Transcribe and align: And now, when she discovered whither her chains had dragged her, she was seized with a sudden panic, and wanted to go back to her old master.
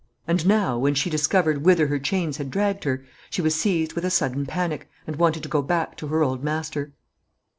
And 0.27 0.47
now, 0.47 0.79
when 0.79 0.95
she 0.95 1.11
discovered 1.11 1.63
whither 1.63 1.85
her 1.85 1.99
chains 1.99 2.37
had 2.37 2.49
dragged 2.49 2.85
her, 2.85 3.05
she 3.29 3.43
was 3.43 3.53
seized 3.53 3.93
with 3.93 4.03
a 4.03 4.09
sudden 4.09 4.47
panic, 4.47 4.89
and 5.05 5.15
wanted 5.17 5.43
to 5.43 5.49
go 5.49 5.61
back 5.61 5.95
to 5.97 6.07
her 6.07 6.23
old 6.23 6.43
master. 6.43 6.93